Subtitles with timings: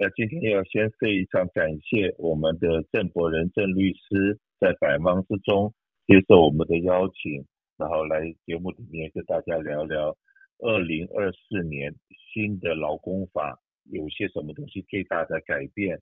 [0.00, 5.74] 那今天要先非常感谢我们的郑伯仁郑律师在百忙之中
[6.06, 7.44] 接受我们的邀请，
[7.76, 10.16] 然后来节目里面跟大家聊聊
[10.60, 11.92] 二零二四年
[12.32, 13.58] 新的劳工法
[13.90, 16.00] 有些什么东西最大的改变。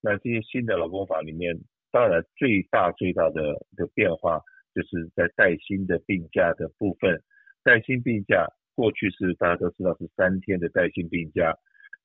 [0.00, 1.56] 那这些新的劳工法里面，
[1.92, 4.40] 当然最大最大的的变化
[4.74, 7.22] 就是在带薪的病假的部分，
[7.62, 8.44] 带薪病假。
[8.74, 11.56] 过去是大家都知道是三天的带薪病假，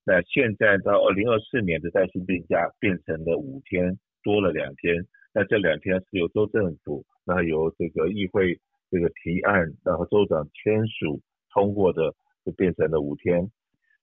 [0.03, 5.05] 那现在到二零二四年的带薪病假变成了五天，多了两天。
[5.33, 11.21] 那这两天是由州政府，那由这个议会这个提案，然后州长签署
[11.53, 12.13] 通过的，
[12.43, 13.49] 就变成了五天。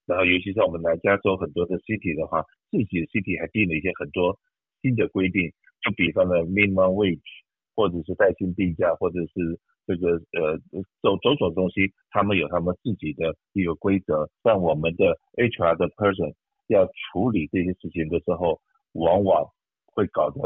[0.05, 4.39] 然后尤其是我们南加州很多的 city 的话，自己的 city 还定了一些很多
[4.81, 5.51] 新的规定，
[5.83, 7.19] 就比方的 minimum wage，
[7.75, 9.59] 或者是带薪病假，或者是。
[9.89, 10.53] 这个呃，
[11.01, 14.29] 种种种东西，他们有他们自己的一个规则。
[14.43, 16.31] 但我们的 HR 的 person
[16.67, 18.61] 要处理这些事情的时候，
[18.93, 19.49] 往往
[19.87, 20.41] 会搞得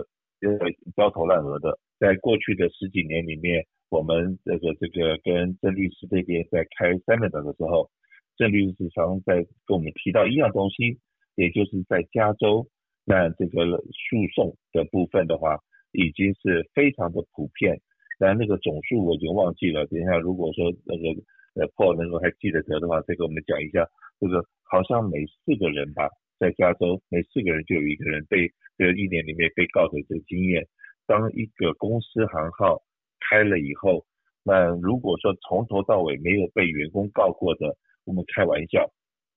[0.48, 0.58] 呃
[0.96, 1.78] 焦头烂额的。
[2.00, 7.92] 在过去的十几年里面，我们这个这个跟郑律师这边在开 seminar 的时候，
[8.38, 9.36] 郑律师常常在
[9.68, 10.98] 跟我们提到一样东西，
[11.36, 12.66] 也就是在加州，
[13.04, 15.60] 那这个诉讼的部分的话，
[15.92, 17.82] 已经是非常的普遍。
[18.20, 19.86] 但那个总数我已经忘记了。
[19.88, 21.10] 等一下，如果说那个
[21.56, 23.86] 呃 Paul 能够还记得得的话，再给我们讲一下。
[24.20, 26.08] 这个好像每四个人吧，
[26.40, 28.48] 在加州每四个人就有一个人被
[28.78, 30.66] 这个一年里面被告的这个经验。
[31.06, 32.82] 当一个公司行号
[33.30, 34.06] 开了以后，
[34.44, 37.76] 那如果说从头到尾没有被员工告过的，
[38.06, 38.88] 我们开玩笑，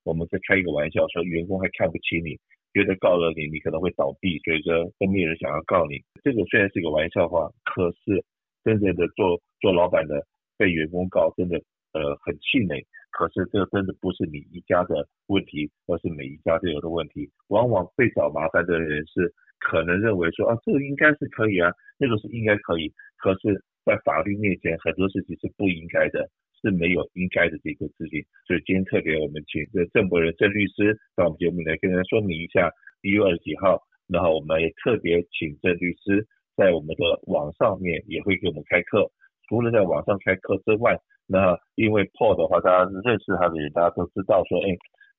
[0.04, 2.38] 我们再开一个玩笑说员工还看不起你，
[2.72, 5.98] 觉得告了你你可能会倒闭，所以说都没有人想要告你。
[6.22, 8.24] 这个虽然是一个玩笑话，可是。
[8.66, 10.26] 真正的做做老板的
[10.58, 11.56] 被员工告，真的
[11.92, 12.84] 呃很气馁。
[13.12, 17.30] 可是这真的不是你一家的问题，而是每一家都有的问题。
[17.48, 22.92] 往往被找麻烦的人是可能认为说啊，这个应该是可以啊，那个是应该可以。
[23.16, 26.28] 可是，在法律面前，很多事情是不应该的，
[26.60, 28.20] 是没有应该的这个事情。
[28.46, 32.70] 所以今天特别我们请这郑博仁郑律师到我们节目来跟大家说明一下
[33.00, 36.26] 一月二十几号，然后我们也特别请郑律师。
[36.56, 39.10] 在我们的网上面也会给我们开课，
[39.48, 44.74] 除了在网上开课之外，那因为 Paul 的话，大家认识他的人，大家都知道说，哎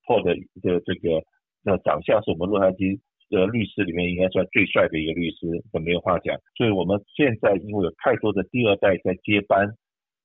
[0.07, 1.21] ，Paul 的的这个
[1.63, 2.99] 那长相是我们洛杉矶
[3.29, 6.35] 的律师里面应该算最帅的一个律师，都没有话讲。
[6.55, 9.67] 所以我们现在因为有太多的第二代在接班，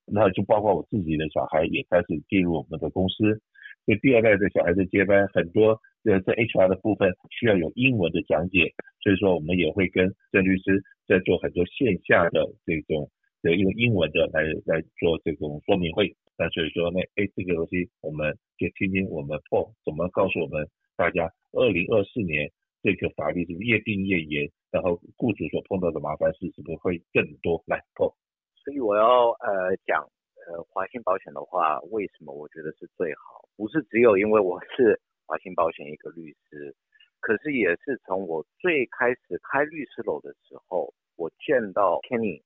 [0.05, 3.39] 那就包括我自己的小孩也开始进入我们的公司。
[3.85, 8.71] 所以第二代的小孩在接班，很多呃在 HR 的部分需要有英文的讲解，
[9.03, 16.15] 所以说我们也会跟郑律师在做很多线下的这种的用英文的来来做这种说明会。
[16.37, 20.65] 那所以说呢，哎，这个东西我们就听听我们 Paul 怎么告诉我们
[20.95, 22.49] 大家，二零二四年
[22.81, 27.61] 这个法律是越定越严，然后雇主所碰到的麻烦事是不是会更多？
[27.67, 28.15] 来，Paul。
[28.63, 30.07] 所以我要呃讲。
[30.45, 33.47] 呃，华信保险的话，为什么我觉得是最好？
[33.55, 36.75] 不是只有因为我是华信保险一个律师，
[37.23, 42.43] 可是也是从我最开始开律师楼的时候，我见到 Kenny，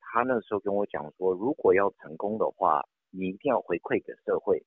[0.00, 4.64] 他那时候跟我讲说，如果要成功的话，你一定要回馈给社会。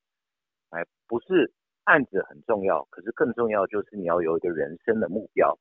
[0.69, 1.51] 哎，不是
[1.85, 5.57] 案子很重要，可是更重要就是你要有一个人生的目标。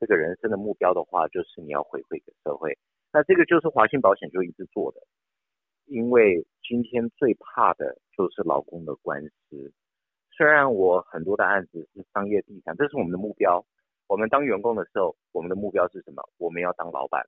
[0.00, 2.76] 这个人生的目标的话，就是你要回馈给社会。
[3.12, 5.00] 那这个就是华信保险就一直做的。
[5.84, 9.72] 因为今天最怕的就是劳工的官司。
[10.36, 13.64] 虽然我很多的案子是商业地产，这是我们的目标。
[14.06, 16.22] 我们当员工的时候，我们的目标是什么？
[16.36, 17.26] 我们要当老板。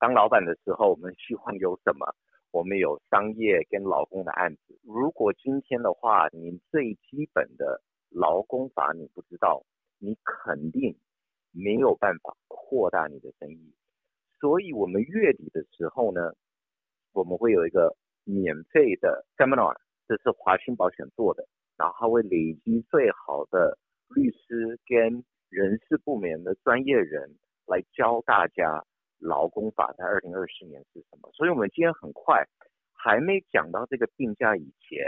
[0.00, 2.12] 当老板的时候，我们希望有什么？
[2.50, 4.76] 我们有商业跟劳工的案子。
[4.82, 7.80] 如果今天的话，你最基本的
[8.10, 9.62] 劳工法你不知道，
[10.00, 10.98] 你肯定
[11.52, 13.72] 没有办法扩大你的生意。
[14.40, 16.32] 所以，我们月底的时候呢，
[17.12, 19.76] 我们会有一个免费的 seminar，
[20.08, 21.46] 这是华信保险做的，
[21.80, 23.78] 然后他会累积最好的
[24.14, 28.84] 律师跟人事部门的专业人来教大家
[29.18, 31.30] 劳工法在二零二四年是什么。
[31.32, 32.44] 所以我们今天很快，
[32.92, 34.98] 还没讲到这个病假以前，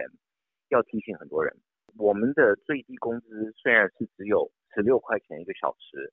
[0.70, 1.54] 要提醒很多人，
[1.98, 6.10] 我们的最低工资虽然是只有十六块钱一个小时，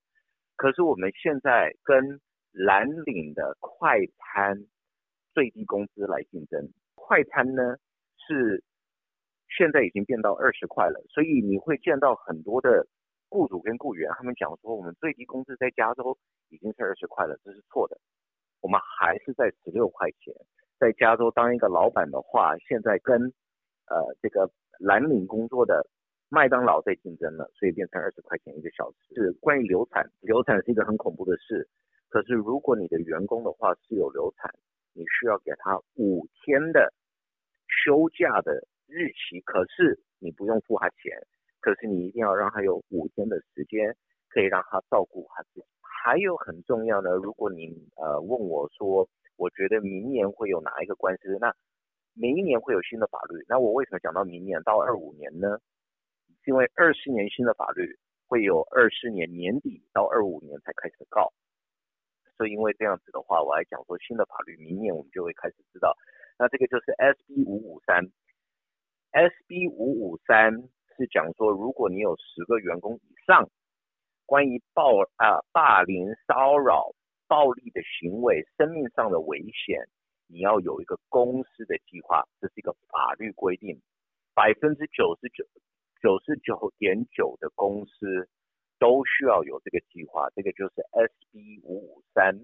[0.57, 2.19] 可是我们现在跟
[2.51, 4.67] 蓝领的快餐。
[5.31, 7.77] 最低工资来竞争，快餐呢
[8.17, 8.61] 是
[9.57, 12.87] 现在已经变到二十块了，所以你会见到很多的
[13.29, 16.17] 雇主跟雇员，他们讲说我们最低工资在加州
[16.49, 17.97] 已经是二十块了，这是错的，
[18.61, 20.33] 我们还是在十六块钱。
[20.79, 23.21] 在加州当一个老板的话，现在跟
[23.87, 24.49] 呃这个
[24.79, 25.85] 蓝领工作的
[26.29, 28.97] 麦当劳在竞争了，所以变成二十块钱一个小时。
[29.15, 31.67] 是关于流产，流产是一个很恐怖的事。
[32.07, 34.53] 可是如果你的员工的话是有流产，
[34.93, 36.93] 你需要给他五天的
[37.67, 41.21] 休假的日期，可是你不用付他钱，
[41.61, 43.95] 可是你一定要让他有五天的时间
[44.29, 45.65] 可以让他照顾他自己。
[45.81, 49.07] 还有很重要的，如果你呃问我说，
[49.37, 51.37] 我觉得明年会有哪一个官司？
[51.39, 51.53] 那
[52.15, 53.45] 明年会有新的法律。
[53.47, 55.59] 那我为什么讲到明年到二五年呢？
[56.43, 57.97] 是因为二四年新的法律
[58.27, 61.31] 会有二四年年底到二五年才开始告，
[62.37, 65.95] 所以因为这样子的话，我来讲说新的法律，明年我们就会开始知道。
[66.37, 68.05] 那这个就是 SB 五五三
[69.11, 70.51] ，SB 五五三
[70.97, 73.49] 是讲说，如果你有十个员工以上，
[74.25, 76.93] 关于暴啊霸凌、骚扰、
[77.27, 79.87] 暴力的行为、生命上的危险，
[80.27, 83.81] 你要有一个公司的计划，这是一个法律规定，
[84.33, 85.45] 百分之九十九。
[86.01, 88.29] 九十九点九的公司
[88.79, 92.39] 都需要有这个计划，这个就是 SB 五五三。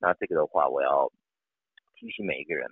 [0.00, 1.08] 那这个的话，我要
[1.94, 2.68] 提醒每一个人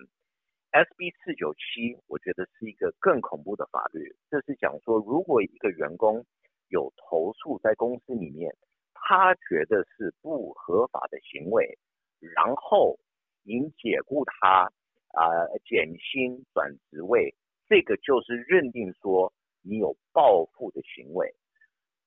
[0.75, 4.13] ，SB 四九七，我觉得是一个更恐怖的法律。
[4.29, 6.25] 这是讲说，如果一个员工
[6.67, 8.53] 有投诉在公司里面，
[8.93, 11.79] 他觉得是不合法的行为，
[12.19, 12.99] 然后
[13.43, 14.69] 您解雇他
[15.13, 15.23] 啊、
[15.63, 17.33] 减薪转职位，
[17.69, 19.31] 这个就是认定说。
[19.67, 21.33] 你有报复的行为，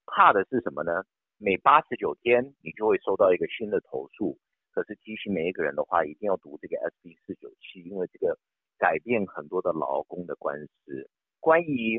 [0.06, 1.02] 怕的是什么呢？
[1.38, 4.38] 每八十九天你就会收到一个新的投诉。
[4.70, 8.38] 可是提醒每一个人的话，一定要读这个 SB 四九七，因为这个
[8.78, 11.10] 改变很多的劳工的官司。
[11.40, 11.98] 关于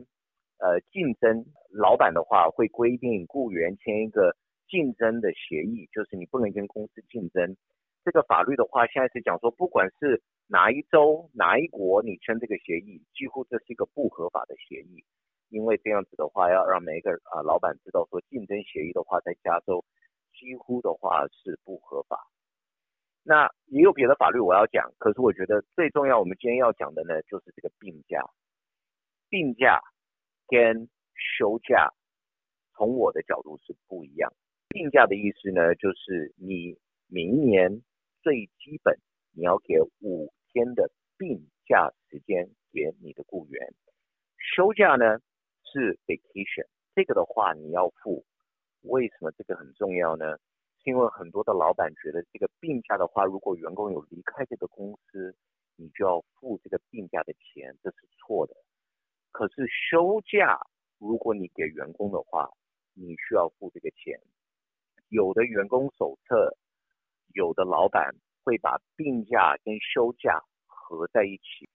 [0.57, 4.35] 呃竞争，老板的话会规定雇员签一个
[4.67, 7.55] 竞争的协议，就是你不能跟公司竞争。
[8.03, 15.03] 这个法律的话，现在是讲说，不管是哪一州哪一国，你签这个协议，几乎这是一个不合法的协议。
[15.49, 19.83] 因为这样子的话，要让每一个啊老板知道说，竞争协议的话，在加州
[20.33, 22.27] 几乎的话是不合法。
[23.24, 28.24] 那也有别的法律我要讲，可是我觉得最重要，我们今天要讲的呢，就是这个病假。
[29.30, 29.80] 病假
[30.48, 30.89] 跟
[31.38, 31.94] 休假，
[32.74, 34.33] 从我的角度是不一样。
[34.69, 36.77] 病假的意思呢，就是你
[37.07, 37.81] 明年
[38.21, 38.98] 最基本
[39.31, 43.74] 你要给五天的病假时间给你的雇员，
[44.38, 45.19] 休假呢，
[45.63, 46.65] 是 vacation，
[46.95, 48.25] 这个的话你要付，
[48.81, 50.38] 为什么这个很重要呢？
[50.89, 55.36] 因为很多的老板觉得这个病假的话，如果员工有离开这个公司，
[55.75, 58.56] 你就要付这个病假的钱，这是错的。
[59.31, 60.59] 可是休假，
[60.97, 62.50] 如果你给员工的话，
[62.95, 64.19] 你需要付这个钱。
[65.09, 66.57] 有的员工手册，
[67.36, 71.69] 有的老板会把病假跟休假合在一起。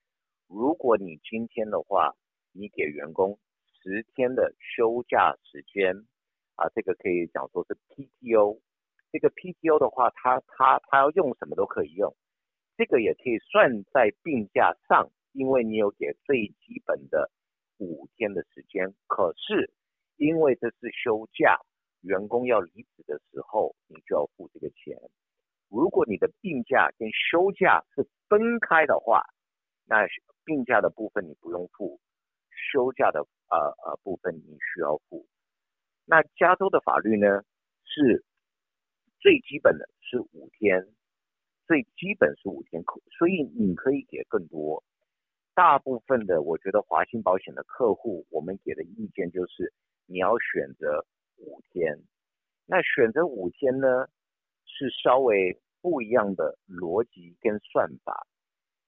[0.48, 2.16] 如果你今天的话，
[2.50, 3.38] 你给员工。
[3.80, 5.94] 十天的休假时间
[6.56, 8.58] 啊，这个可以讲说是 PTO。
[9.14, 12.12] 这个 PTO 的话，它它它要用什么都可以用。
[12.76, 17.30] 这个也可以算在病假上，因为你有给最基本的
[17.78, 18.92] 五天的时间。
[19.06, 19.70] 可是
[20.16, 21.60] 因为这是休假，
[22.00, 24.98] 员工要离职的时候，你就要付这个钱。
[25.70, 29.22] 如果你的病假跟休假是分开的话，
[29.86, 30.08] 那
[30.44, 32.00] 病假的部分你不用付，
[32.50, 33.24] 休假的。
[33.50, 35.26] 呃呃，部分你需要付。
[36.06, 37.42] 那加州的法律呢，
[37.84, 38.24] 是
[39.24, 40.86] 最基本的是五天，
[41.66, 42.84] 最基本是五天，
[43.16, 44.84] 所以你可以给更多。
[45.54, 49.72] 大部分的，我觉得华兴保险的客户，我们给的意见就是
[50.04, 51.06] 你要选择
[51.38, 51.98] 五天。
[52.66, 54.06] 那选择五天呢，
[54.66, 58.26] 是稍微不一样的逻辑跟算法。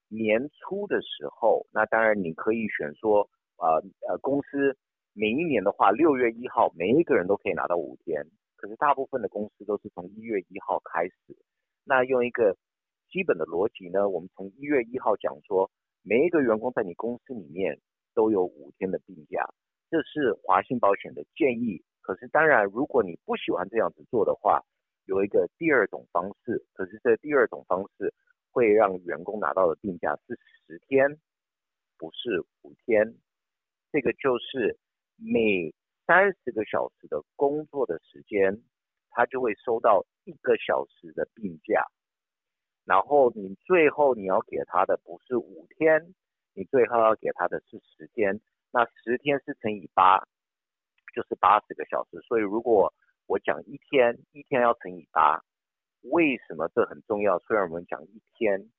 [0.09, 3.27] 年初的时候，那当然你可以选说。
[3.59, 4.77] 呃呃，公司
[5.15, 8.23] 每一年的话，六月一号每一个人都可以拿到五天，
[8.57, 11.15] 可是大部分的公司都是从一月一号开始。
[11.85, 12.57] 那用一个
[13.09, 15.71] 基本的逻辑呢，我们从一月一号讲说，
[16.03, 17.79] 每一个员工在你公司里面
[18.15, 19.49] 都有五天的病假，
[19.91, 21.85] 这是华兴保险的建议。
[22.01, 24.63] 可是当然，如果你不喜欢这样子做的话，
[25.07, 28.13] 有一个第二种方式，可是这第二种方式
[28.51, 31.19] 会让员工拿到的病假是十天，
[31.99, 33.15] 不是五天。
[33.93, 34.79] 这个就是
[35.17, 35.73] 每
[36.07, 38.63] 三十个小时的工作的时间，
[39.11, 41.85] 他就会收到一个小时的病假。
[42.85, 46.15] 然后你最后你要给他的不是五天，
[46.55, 48.41] 你最后要给他的是十天。
[48.71, 50.19] 那十天是乘以八，
[51.15, 52.21] 就是八十个小时。
[52.29, 52.95] 所以如果
[53.27, 55.43] 我讲一天，一天要乘以八。
[56.03, 57.39] 为什么这很重要？
[57.41, 58.71] 虽然我们讲一天，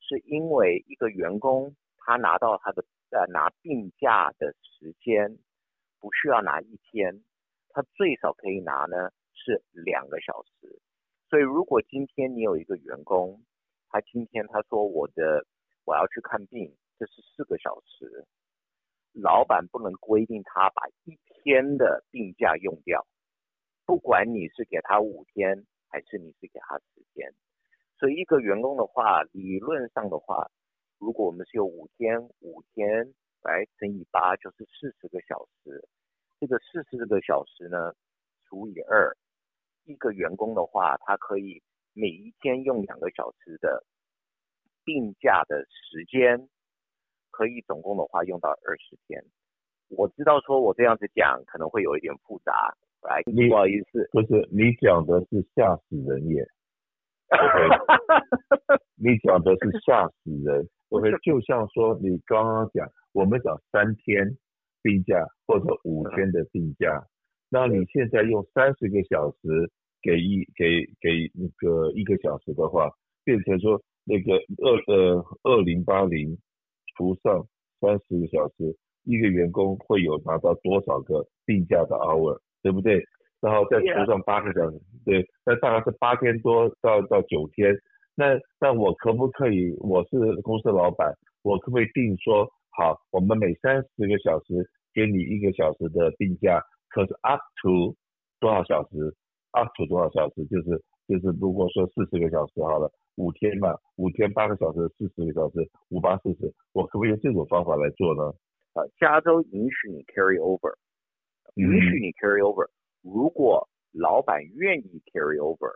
[0.00, 2.84] 是因为一个员工他拿到他的。
[3.14, 5.36] 呃拿病假的时间，
[6.02, 7.22] 不需要拿一天，
[7.70, 10.82] 他最少可以拿呢是两个小时。
[11.30, 13.40] 所以如果今天你有一个员工，
[13.88, 15.46] 他今天他说我的
[15.84, 18.26] 我要去看病，这是四个小时，
[19.12, 23.06] 老板不能规定他把一天的病假用掉，
[23.86, 27.32] 不管你是给他五天还是你是给他十天。
[27.96, 30.50] 所以一个员工的话，理论上的话，
[30.98, 35.88] 如果我们是有五天，五天来乘以八就是四十个小时。
[36.40, 37.94] 这个四十个小时呢，
[38.44, 39.16] 除以二，
[39.84, 43.84] 一个员工的话，他可以每一天用两个小时的
[44.84, 46.48] 病假的时间，
[47.30, 49.22] 可以总共的话用到二十天。
[49.88, 56.46] 我知道说我这样子讲可能会有一点复杂，来，不好意思，不是你讲的是吓死人耶。
[57.32, 58.78] Okay.
[58.96, 60.68] 你讲的是吓死人。
[60.92, 64.36] OK，就像说你刚刚讲，我们讲三天
[64.82, 67.02] 病假或者五天的病假，
[67.48, 69.70] 那你现在用三十个小时
[70.02, 72.90] 给一给给那个一个小时的话，
[73.24, 76.36] 变成说那个二呃二零八零
[76.94, 77.46] 除上
[77.80, 83.02] 三十个小时，一个员工会有拿到多少个病假的 hour，对不对？
[83.40, 87.74] 然后再除上八个小时，对，那大概是八天多到到九天。
[88.22, 89.74] 那那我可不可以？
[89.80, 91.12] 我是公司老板，
[91.42, 94.64] 我可不可以定说，好，我们每三十个小时
[94.94, 97.96] 给你一个小时的定价，可是 up to
[98.38, 99.12] 多少小时
[99.50, 100.46] ？up to 多少小时？
[100.46, 108.22] 就是就是如果说四十个小时好了，五天嘛，五天八个小时，四十个小时，五八四十，我可不可以用这种方法来做呢？
[108.74, 110.72] 啊，加州允许你 carry over，
[111.56, 112.66] 允许你 carry over。
[112.66, 112.70] 嗯
[113.02, 115.74] 如果老板愿意 carry over，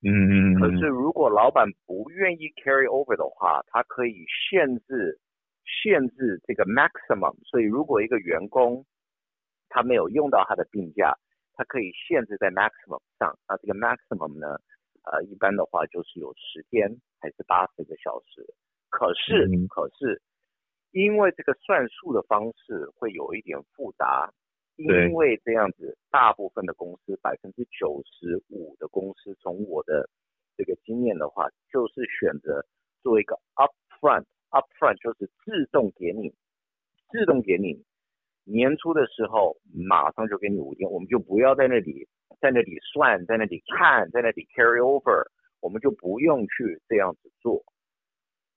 [0.00, 5.18] 嗯，可是如果老板不愿意 carry over 的话，他可以限制
[5.64, 7.34] 限制这个 maximum。
[7.44, 8.86] 所以如果一个员工
[9.68, 11.14] 他没有用到他的病假，
[11.54, 13.36] 他可以限制在 maximum 上。
[13.48, 14.58] 那这个 maximum 呢，
[15.02, 16.88] 呃，一般的话就是有十天
[17.20, 18.54] 还是八十个小时。
[18.90, 20.22] 可是，嗯、可是
[20.92, 24.32] 因为这个算数的方式会有一点复杂。
[24.78, 30.08] 因为这样子，大部分的公司，百分之九十五的公司，从我的
[30.56, 32.64] 这个经验的话，就是选择
[33.02, 36.32] 做一个 upfront，upfront 就是自动给你，
[37.10, 37.84] 自动给你，
[38.44, 42.06] 年初的时候马上就给你五天，我们就不要在那里，
[42.40, 45.26] 在那里算，在那里看，在那里 carry over，
[45.58, 47.64] 我们就不用去这样子做。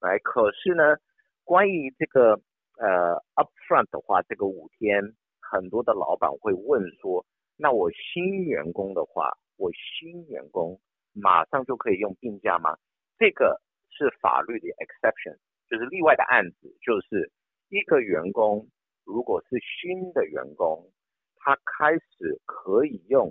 [0.02, 0.98] 来，可是呢，
[1.44, 2.40] 关于这个
[2.78, 5.16] 呃 upfront 的话，这个五天。
[5.52, 7.26] 很多的老板会问说
[7.60, 10.80] ：“那我新员工的话，我新员工
[11.12, 12.78] 马上就可以用病假吗？”
[13.20, 15.36] 这个是法律的 exception，
[15.70, 17.30] 就是例外的案子，就是
[17.68, 18.66] 一个员工
[19.04, 20.90] 如果是新的员工，
[21.36, 23.30] 他开始可以用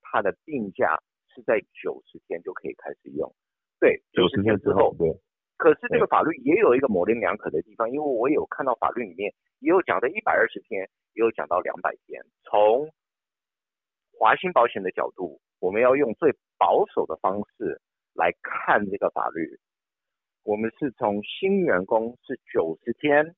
[0.00, 0.96] 他的病假
[1.34, 3.30] 是在九十天就可以开始用，
[3.78, 5.06] 对，九十天之后，对。
[5.58, 10.88] 可是这个法律也有一个模棱两可的地方，因为我有看到法律里面也有讲的一百二十天。
[11.18, 12.88] 又讲到两百天，从
[14.16, 17.82] 华兴保险的角度，我们要用最保守的方式
[18.14, 19.58] 来看这个法律。
[20.44, 23.34] 我们是从新员工是九十天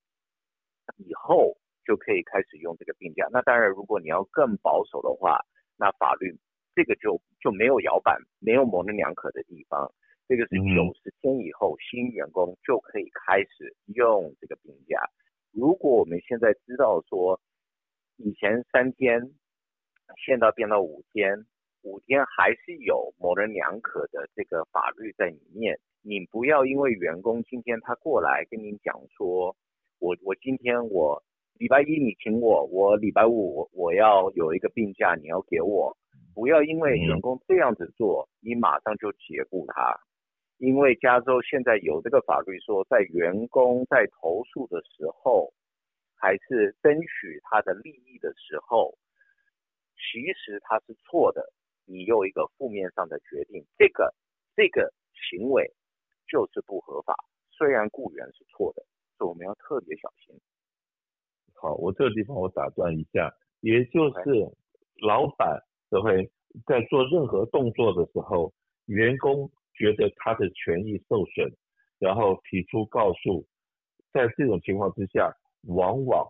[0.98, 1.56] 以后
[1.86, 3.26] 就可以开始用这个病假。
[3.32, 5.40] 那当然，如果你要更保守的话，
[5.78, 6.36] 那法律
[6.74, 9.90] 这个就就没有摇摆、没有模棱两可的地方。
[10.28, 15.00] 这个是九十天以后新员工就可以开始用这个病假。
[15.50, 17.40] 如果我们现在知道说，
[18.22, 19.18] 以前三天，
[20.26, 21.46] 现在变到五天，
[21.80, 25.78] 五天还是有模棱两可的这个法律在里面。
[26.02, 29.56] 你不要因为员工今天他过来跟你讲说，
[30.00, 31.22] 我我今天我
[31.54, 35.96] 礼拜一你请我，我礼拜五我我要有一个病假，你要给我。
[36.34, 39.98] 不要因为员工这样子做，你马上就解雇他。
[40.58, 45.50] 因为加州现在有这个法律说，在员工在投诉的时候。
[46.20, 48.98] 还是争取他的利益的时候，
[49.96, 51.50] 其实他是错的。
[51.86, 54.14] 你有一个负面上的决定，这个
[54.54, 54.92] 这个
[55.30, 55.74] 行为
[56.28, 57.16] 就是不合法。
[57.50, 58.84] 虽然雇员是错的，
[59.16, 60.38] 所以我们要特别小心。
[61.54, 64.22] 好，我这个地方我打断一下，也就是
[65.00, 66.30] 老板都会
[66.66, 68.52] 在做任何动作的时候，
[68.86, 71.50] 员工觉得他的权益受损，
[71.98, 73.46] 然后提出告诉，
[74.12, 75.34] 在这种情况之下。
[75.62, 76.26] 往往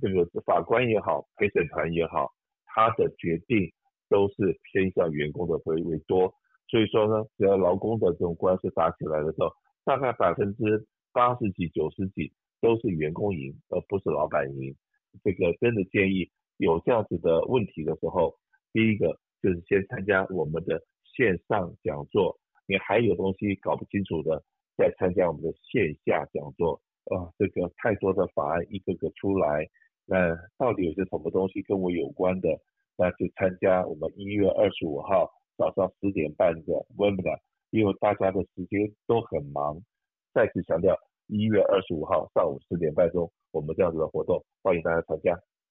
[0.00, 2.32] 这个法官也好，陪审团也好，
[2.66, 3.72] 他的决定
[4.08, 6.34] 都是偏向员工的为为多。
[6.68, 9.52] 所以说呢，只要劳工的这种官司打起来的时候，
[9.84, 14.74] 大概百分之八十几、九十几都是员工赢，而不是老板赢。
[15.22, 18.34] 这个真的建议有这样子的问题的时候，
[18.72, 24.42] 第一个就是先参加我们的线上讲座，你还有东西搞不清楚的，
[24.76, 26.80] 再参加我们的线下讲座。
[27.06, 29.68] 啊，这个太多的法案一个个出来，
[30.06, 32.48] 那到底有些什么东西跟我有关的？
[32.96, 39.82] 那就参加我们一月二十五号早上十点半的 Webinar，因为大家的时间都很忙。
[40.32, 40.96] 再次强调，
[41.26, 45.38] 一月二十五号上午十点半钟，我们这样子的活动，欢迎大家参加。